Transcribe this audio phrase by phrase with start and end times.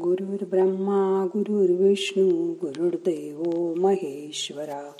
[0.00, 4.92] गुरुर्ब्रह्मा गुरुर्विष्णू गुरुर्देव महेश्वरा.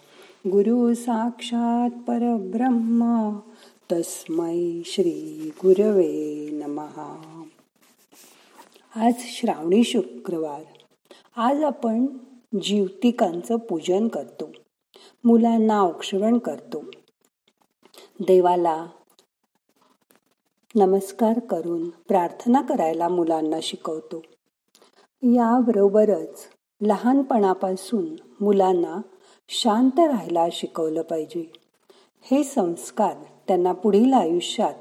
[0.47, 3.41] गुरु साक्षात परब्रह्मा
[3.93, 7.43] तस्मै श्री गुरवे नमहा
[8.97, 10.63] आज श्रावणी शुक्रवार.
[11.37, 12.07] आज आपण
[12.63, 14.53] जीवतिकांचं पूजन करतो.
[15.25, 16.85] मुलांना औक्षवण करतो.
[18.21, 18.87] देवाला
[20.75, 24.23] नमस्कार करून प्रार्थना करायला मुलांना शिकवतो.
[25.25, 26.41] याबरोबरच
[26.81, 28.05] लहानपणापासून
[28.41, 29.01] मुलांना
[29.49, 31.53] शांत राहायला शिकवलं पाहिजे.
[32.23, 33.15] हे संस्कार
[33.49, 34.75] त्यांना पुढील आयुष्यात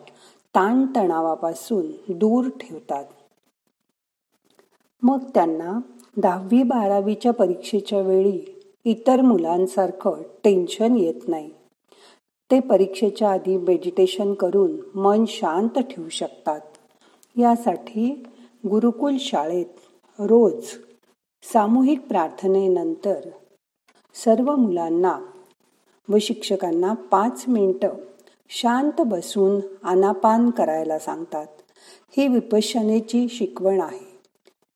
[0.56, 3.06] ताणतणावापासून दूर ठेवतात.
[5.02, 5.80] मग त्यांना
[6.18, 11.50] दहावी बारावीच्या परीक्षेच्या वेळी इतर मुलांसारखं टेन्शन येत नाही.
[12.52, 16.62] ते परीक्षेच्या आधी मेडिटेशन करून मन शांत ठेवू शकतात.
[17.38, 18.24] यासाठी
[18.70, 19.66] गुरुकुल शाळेत
[20.24, 20.64] रोज
[21.44, 23.20] सामूहिक प्रार्थनेनंतर
[24.16, 25.20] सर्व मुलांना
[26.10, 27.90] व शिक्षकांना पाच मिनटं
[28.50, 31.46] शांत बसून आनापान करायला सांगतात.
[32.18, 34.20] ही विपश्यनेची शिकवण आहे.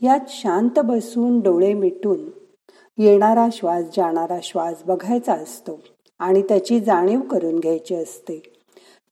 [0.02, 2.20] यात शांत बसून डोळे मिटून
[2.98, 5.80] येणारा श्वास जाणारा श्वास बघायचा असतो
[6.20, 8.54] आणि त्याची जाणीव करून घ्यायची असते.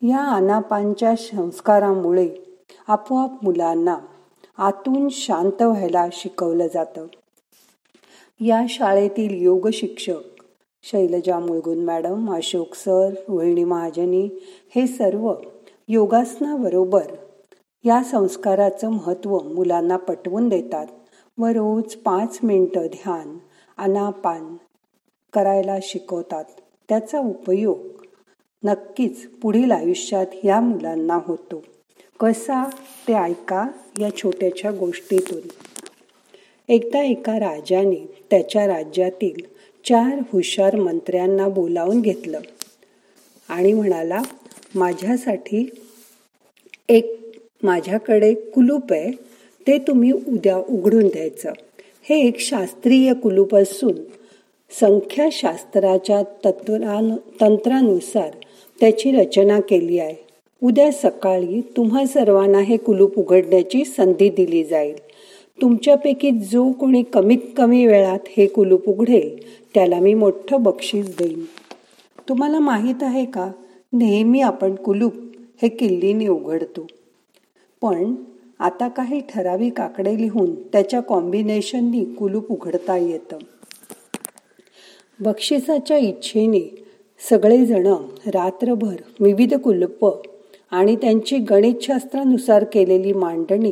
[0.01, 2.29] या आनापानच्या संस्कारामुळे
[2.87, 3.97] आपोआप मुलांना
[4.57, 7.05] आतून शांत व्हायला शिकवलं जातं.
[8.39, 10.43] या शाळेतील योग शिक्षक
[10.83, 14.29] शैलजा मुळगुन मॅडम अशोक सर रोहिणी महाजनी
[14.75, 15.33] हे सर्व
[15.87, 17.03] योगासनाबरोबर
[17.85, 20.87] या संस्काराचं महत्त्व मुलांना पटवून देतात
[21.37, 23.37] व रोज पाच मिनटं ध्यान
[23.77, 24.55] अनापान
[25.33, 26.45] करायला शिकवतात.
[26.89, 27.77] त्याचा उपयोग
[28.63, 31.63] नक्कीच पुढील आयुष्यात या मुलांना होतो.
[32.19, 32.69] कसा
[33.07, 33.67] ते ऐका
[33.99, 35.41] या छोट्याच्या गोष्टीतून.
[36.69, 39.41] एकदा एका राजाने त्याच्या राज्यातील
[39.85, 42.39] चार हुशार मंत्र्यांना बोलावून घेतलं
[43.49, 44.21] आणि म्हणाला
[44.75, 45.69] माझ्यासाठी
[46.89, 47.19] एक
[47.63, 49.11] माझ्याकडे कुलूप आहे
[49.67, 51.51] ते तुम्ही उद्या उघडून द्यायचं.
[52.03, 53.95] हे एक शास्त्रीय कुलूप असून
[54.71, 58.29] संख्याशास्त्राच्या तत्त्वानु तंत्रानुसार
[58.79, 60.32] त्याची रचना केली आहे.
[60.63, 64.95] उद्या सकाळी तुम्हा सर्वांना हे कुलूप उघडण्याची संधी दिली जाईल.
[65.61, 69.39] तुमच्यापैकी जो कोणी कमीत कमी वेळात हे कुलूप उघडेल
[69.73, 71.43] त्याला मी मोठं बक्षीस देईन.
[72.29, 73.51] तुम्हाला माहीत आहे का?
[73.93, 75.13] नेहमी आपण कुलूप
[75.61, 76.87] हे किल्लीने उघडतो.
[77.81, 78.15] पण
[78.59, 83.37] आता काही ठराविक आकडे लिहून त्याच्या कॉम्बिनेशननी कुलूप उघडता येतं.
[85.19, 86.85] बक्षिसाच्या इच्छेने
[87.29, 87.87] सगळेजण
[88.27, 90.32] रात्रभर विविध कुलूप
[90.73, 93.71] आणि त्यांची गणितशास्त्रानुसार केलेली मांडणी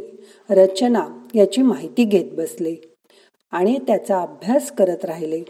[0.50, 2.76] रचना याची माहिती घेत बसले
[3.52, 5.44] आणि त्याचा अभ्यास करत राहिले.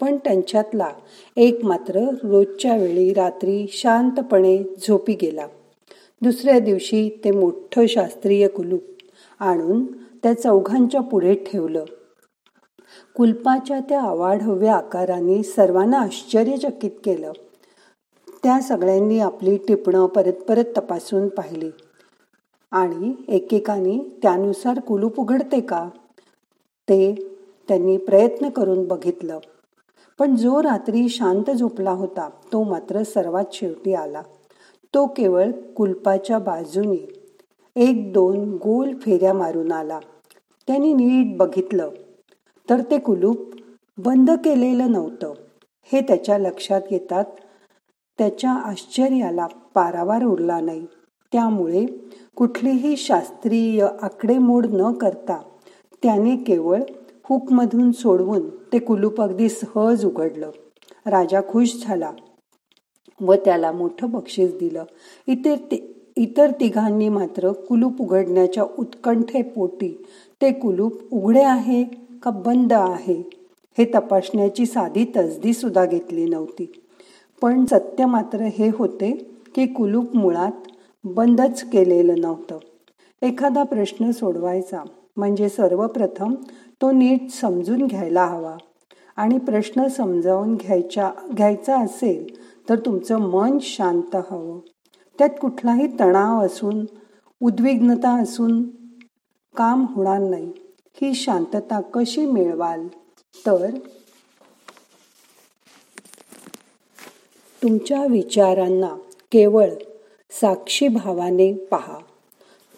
[0.00, 0.88] पण त्यांच्यातला
[1.36, 5.46] एक मात्र रोजच्या वेळी रात्री शांतपणे झोपी गेला.
[6.22, 8.82] दुसऱ्या दिवशी ते मोठं शास्त्रीय कुलूप
[9.40, 9.84] आणून
[10.22, 11.84] त्या चौघांच्या पुढे ठेवलं.
[13.16, 17.32] कुलपाच्या त्या अवाढव्य आकाराने सर्वांना आश्चर्यचकित केलं.
[18.48, 21.70] त्या सगळ्यांनी आपली टिपणं परत परत तपासून पाहिली.
[22.70, 25.88] आणि एकेकाने त्यानुसार कुलूप उघडते का?
[26.88, 27.14] ते
[27.68, 29.38] त्यांनी प्रयत्न करून बघितलं.
[30.18, 34.22] पण जो रात्री शांत झोपला होता तो मात्र सर्वात शेवटी आला.
[34.94, 37.30] तो केवळ कुलपाच्या बाजूने
[37.76, 40.00] एक दोन गोल फेऱ्या मारून आला.
[40.66, 41.90] त्यांनी नीट बघितलं.
[42.70, 43.38] तर ते कुलूप
[43.98, 45.34] बंद केलेलं नव्हतं.
[45.92, 47.24] हे त्याच्या लक्षात येतात
[48.18, 50.86] त्याच्या आश्चर्याला पारावार उरला नाही.
[51.32, 51.84] त्यामुळे
[52.36, 55.40] कुठलीही शास्त्रीय आकडेमोड न करता
[56.02, 56.82] त्याने केवळ
[57.24, 60.50] हुकमधून सोडवून ते कुलूप अगदी सहज उघडलं.
[61.06, 62.10] राजा खुश झाला
[63.20, 64.84] व त्याला मोठं बक्षीस दिलं.
[65.26, 65.74] इतर
[66.16, 70.04] इतर तिघांनी मात्र कुलूप उघडण्याच्या उत्कंठेपोटी
[70.42, 71.82] ते कुलूप उघडे आहे
[72.22, 73.22] का बंद आहे?
[73.78, 76.72] हे तपासण्याची साधी तसदी सुद्धा घेतली नव्हती.
[77.42, 79.12] पण सत्य मात्र हे होते
[79.54, 80.52] की कुलूप मुळात
[81.04, 82.58] बंदच केलेलं नव्हतं.
[83.22, 84.82] एखादा प्रश्न सोडवायचा
[85.16, 86.34] म्हणजे सर्वप्रथम
[86.82, 88.56] तो नीट समजून घ्यायला हवा.
[89.16, 92.34] आणि प्रश्न समजावून घ्यायच्या घ्यायचा असेल
[92.68, 94.58] तर तुमचं मन शांत हवं.
[95.18, 96.84] त्यात कुठलाही तणाव असून
[97.42, 98.62] उद्विग्नता असून
[99.56, 100.52] काम होणार नाही.
[101.02, 102.88] ही शांतता कशी मिळवाल?
[103.46, 103.70] तर
[107.62, 108.96] तुमच्या विचारांना
[109.32, 109.70] केवळ
[110.30, 111.98] साक्षी भावाने पहा.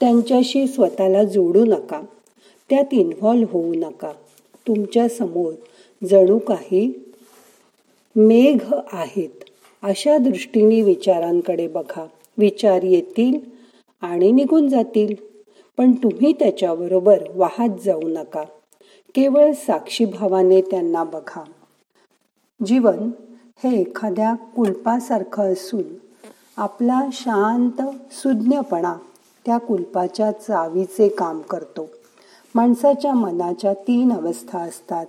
[0.00, 2.00] त्यांच्याशी स्वतःला जोडू नका.
[2.70, 4.12] त्यात इन्व्हॉल्व होऊ नका.
[4.66, 5.52] तुमच्यासमोर
[6.06, 7.04] जणू काही
[8.16, 9.28] मेघ आहेत.
[9.82, 12.06] अशा दृष्टीने विचारांकडे बघा.
[12.38, 13.38] विचार येतील
[14.00, 15.14] आणि निघून जातील.
[15.76, 18.42] पण तुम्ही त्याच्याबरोबर वाहत जाऊ नका.
[19.14, 21.44] केवळ साक्षीभावाने त्यांना बघा.
[22.66, 23.10] जीवन
[23.64, 25.82] हे एखाद्या कुलपासारखं असून
[26.56, 28.96] आपला शांत सुज्ञपणा
[29.46, 31.88] त्या कुलपाच्या चावीचे काम करतो.
[32.54, 35.06] माणसाच्या मनाच्या तीन अवस्था असतात.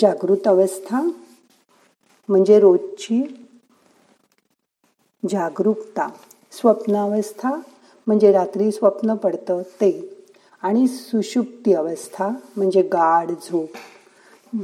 [0.00, 1.00] जागृत अवस्था
[2.28, 3.46] म्हणजे रोजची
[5.30, 6.08] जागरूकता.
[6.52, 7.50] स्वप्नावस्था
[8.06, 10.18] म्हणजे रात्री स्वप्न पडतं ते.
[10.62, 13.68] आणि सुषुप्ती अवस्था म्हणजे गाढ झोप.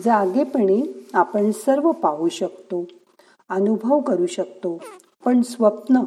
[0.05, 2.87] जागेपणी आपण सर्व पाहू शकतो
[3.49, 4.79] अनुभव करू शकतो
[5.25, 6.03] पण स्वप्न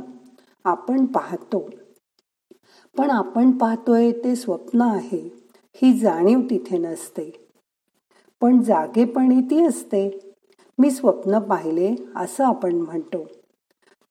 [0.65, 1.69] आपण पाहतो.
[2.97, 5.37] पण आपण पाहतोय ते स्वप्न आहे
[5.81, 7.47] ही जाणीव तिथे नसते.
[8.41, 10.19] पण जागेपणी ती असते.
[10.79, 13.25] मी स्वप्न पाहिले असं आपण म्हणतो.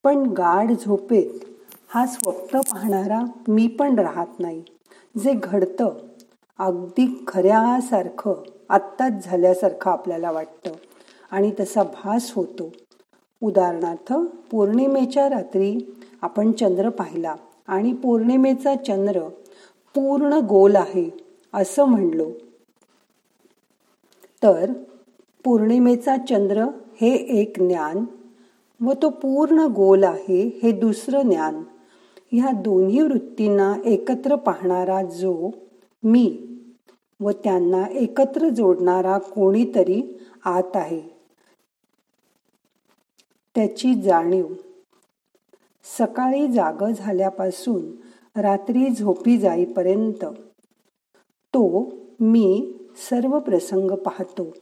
[0.04, 1.44] पण गाढ झोपेत
[1.88, 4.62] हा स्वप्न पाहणारा मी पण राहत नाही.
[5.18, 6.05] जे घडतं
[6.58, 8.34] अगदी खऱ्यासारखं
[8.68, 10.70] आत्ताच झाल्यासारखं आपल्याला वाटतं.
[11.30, 12.72] आणि तसा भास होतो.
[13.42, 14.12] उदाहरणार्थ
[14.50, 17.34] पौर्णिमेच्या रात्री आपण चंद्र पाहिला
[17.66, 19.28] आणि पौर्णिमेचा चंद्र
[19.94, 21.16] पूर्ण गोल आहे
[21.54, 22.30] असं म्हणलो.
[24.42, 24.72] तर
[25.44, 26.64] पौर्णिमेचा चंद्र
[27.00, 28.04] हे एक ज्ञान
[28.84, 31.62] व तो पूर्ण गोल आहे हे दुसरं ज्ञान.
[32.32, 35.50] ह्या दोन्ही वृत्तींना एकत्र पाहणारा जो
[36.02, 36.42] मी
[37.20, 41.00] व त्यांना एकत्र जोडणारा कोणीतरी आत आहे.
[43.54, 44.46] त्याची जाणीव.
[45.98, 47.92] सकाळी जाग झाल्यापासून
[48.40, 50.24] रात्री झोपी जाईपर्यंत
[51.54, 52.78] तो मी
[53.10, 54.54] सर्व प्रसंग पाहतो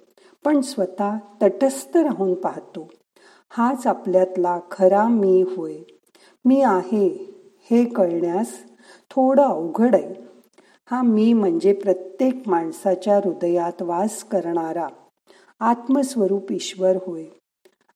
[0.45, 2.89] पण स्वतः तटस्थ राहून पाहतो.
[3.49, 5.77] हाच आपल्यातला खरा मी होय.
[6.45, 7.35] मी आहे
[7.71, 8.65] हे कळण्यास
[9.11, 10.34] थोडं अवघड आहे.
[10.91, 14.89] हा मी म्हणजे प्रत्येक माणसाच्या हृदयात वास करणारा
[15.61, 17.25] आत्मस्वरूप ईश्वर होय.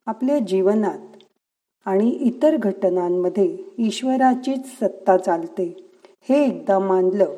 [0.07, 1.23] आपल्या जीवनात
[1.85, 5.91] आणि इतर घटनांमध्ये ईश्वराचीच सत्ता चालते.
[6.29, 7.35] हे एकदा मानलं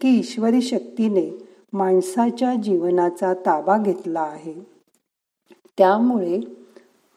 [0.00, 1.38] की ईश्वरी शक्तीने
[1.72, 4.54] माणसाच्या जीवनाचा ताबा घेतला आहे.
[5.78, 6.40] त्यामुळे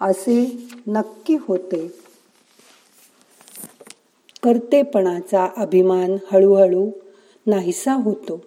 [0.01, 1.87] असे नक्की होते.
[4.43, 6.91] कर्तेपणाचा अभिमान हळूहळू
[7.47, 8.41] नाहीसा होतो.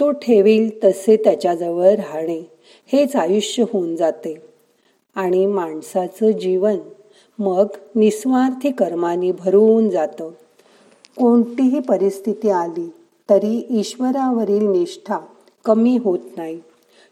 [0.00, 2.50] तो ठेवील तसे त्याच्याजवळ राहणे
[2.86, 4.42] हेच आयुष्य होऊन जाते.
[5.14, 6.76] आणि माणसाचं जीवन
[7.38, 10.30] मग निस्वार्थी कर्मानी भरून जातं.
[11.18, 12.92] कोणतीही परिस्थिती आली
[13.30, 15.18] तरी ईश्वरावरील निष्ठा
[15.64, 16.60] कमी होत नाही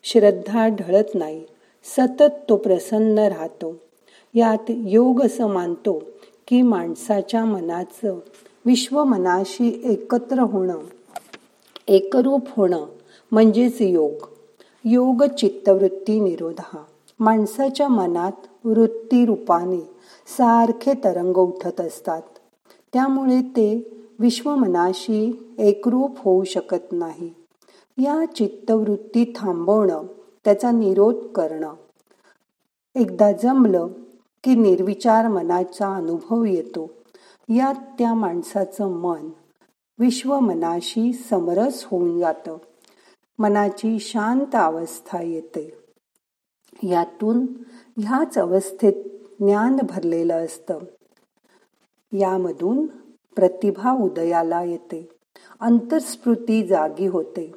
[0.04, 1.44] श्रद्धा ढळत नाही
[1.84, 3.76] सतत तो प्रसन्न राहतो.
[4.34, 6.02] यात योग असं मानतो
[6.48, 8.18] की माणसाच्या मनाचं
[8.68, 10.78] विश्वमनाशी एकत्र होणं
[11.88, 12.86] एकरूप होणं
[13.32, 14.12] म्हणजेच योग.
[14.84, 16.76] योग चित्तवृत्ती निरोध
[17.20, 18.32] माणसाच्या मनात
[18.64, 19.80] वृत्ती रूपाने
[20.26, 22.22] सारखे तरंग उठत असतात.
[22.92, 27.30] त्यामुळे ते विश्वमनाशी एकरूप होऊ शकत नाही.
[27.98, 30.02] या चित्तवृत्ती थांबवणं
[30.44, 31.72] त्याचा निरोध करणं
[32.94, 33.86] एकदा जमलं
[34.44, 36.90] की निर्विचार मनाचा अनुभव येतो.
[37.54, 39.28] यात त्या माणसाचं मन
[39.98, 42.56] विश्वमनाशी समरस होऊन जातं.
[43.38, 45.78] मनाची शांत अवस्था येते.
[46.82, 47.46] यातून
[47.98, 49.04] ह्याच अवस्थेत
[49.40, 50.78] ज्ञान भरलेलं असतं.
[52.12, 52.86] यामधून
[53.36, 55.08] प्रतिभा उदयाला येते.
[55.60, 57.52] अंतर्स्फूर्ती जागी होते.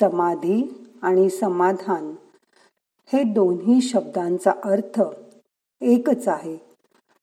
[0.00, 2.14] समाधी आणि समाधान
[3.12, 5.02] हे दोन्ही शब्दांचा अर्थ
[5.80, 6.58] एकच आहे.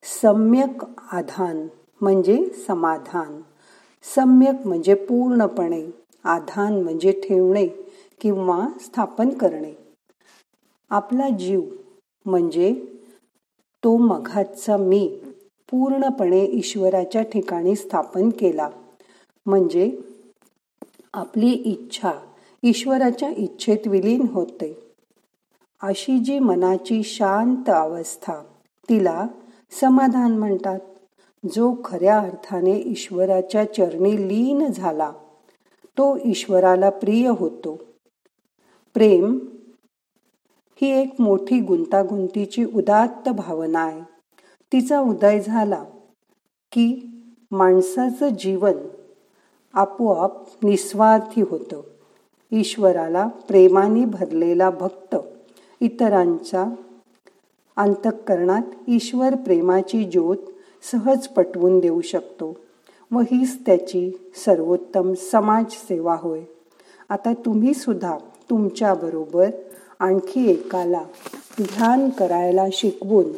[0.03, 1.68] सम्यक आधान
[2.01, 3.41] म्हणजे समाधान.
[4.03, 5.86] सम्यक म्हणजे पूर्णपणे
[6.24, 7.68] आधान म्हणजे ठेवणे
[8.22, 9.74] किंवा स्थापन करणे.
[10.89, 11.62] आपला जीव
[12.25, 12.74] म्हणजे
[13.84, 15.20] तो मघाचा मी
[15.72, 18.70] पूर्णपणे ईश्वराच्या ठिकाणी स्थापन केला.
[19.46, 19.91] म्हणजे
[21.13, 22.12] आपली इच्छा
[22.63, 24.94] ईश्वराच्या इच्छेत विलीन होते.
[25.82, 28.44] अशी जी मनाची शांत अवस्था
[28.89, 29.27] तिला
[29.72, 30.79] समाधान म्हणतात.
[31.46, 35.12] जो खऱ्या अर्थाने ईश्वराच्या चरणी लीन झाला
[35.98, 37.79] तो ईश्वराला प्रिय होतो.
[38.93, 39.39] प्रेम
[40.81, 44.01] ही एक मोठी गुंतागुंतीची उदात्त भावना आहे.
[44.74, 45.84] तिचा उदय झाला
[46.72, 47.12] की
[47.51, 48.74] माणसाचं जीवन
[49.74, 51.81] आपोआप निस्वार्थी होतं.
[52.51, 55.15] ईश्वराला प्रेमाने भरलेला भक्त
[55.81, 56.65] इतरांचा
[57.77, 60.38] अंतःकरणात ईश्वर प्रेमाची ज्योत
[60.81, 62.57] सहज पटवून देऊ शकतो.
[63.12, 66.41] व हीच त्याची सर्वोत्तम समाजसेवा होय.
[67.09, 68.17] आता तुम्ही सुद्धा
[68.50, 69.50] तुमच्याबरोबर
[70.00, 71.01] आणखी एकाला
[71.62, 73.31] ध्यान करायला शिकवून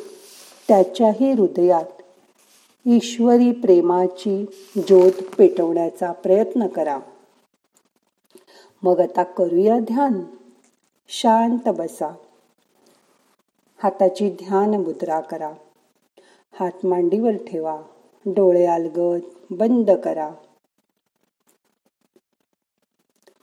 [0.68, 2.02] त्याच्याही हृदयात
[2.86, 4.46] ईश्वरी प्रेमाची
[4.76, 7.00] ज्योत पेटवण्याचा प्रयत्न करा.
[8.84, 10.22] मग आता करूया ध्यान.
[11.08, 12.14] शांत बसा.
[13.84, 15.52] हाताची ध्यान मुद्रा करा.
[16.62, 17.82] हात मांडीवर ठेवा.
[18.26, 20.32] डोळे अलगद बंद करा.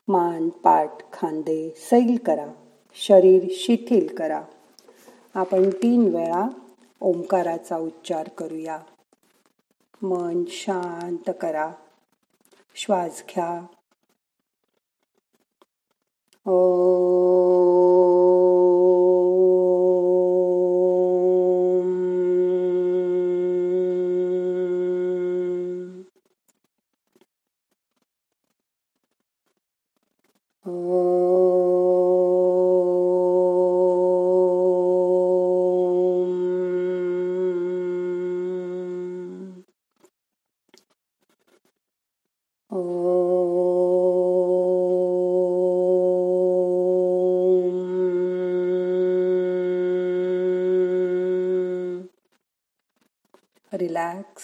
[0.09, 2.47] मान पाठ खांदे सैल करा.
[2.95, 4.45] शरीर शिथिल करा.
[5.35, 6.49] आपण तीन वेळा
[7.01, 8.79] ओंकाराचा उच्चार करूया.
[10.03, 11.73] मन शांत करा.
[12.75, 13.67] श्वास घ्या.
[16.51, 17.68] ओ
[53.73, 54.43] रिलॅक्स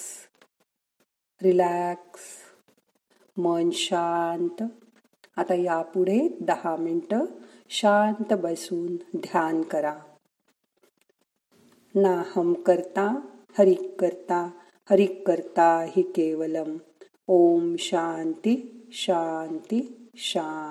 [1.42, 2.20] रिलॅक्स
[3.36, 4.62] मन शांत.
[5.36, 7.24] आता यापुढे दहा मिनटं
[7.68, 9.98] शांत बसून ध्यान करा.
[11.94, 13.20] ना हम करता
[13.58, 14.50] हरिक करता
[14.90, 16.76] हरिक करता हि केवलम.
[17.28, 20.64] ओम शांती शांती शांती.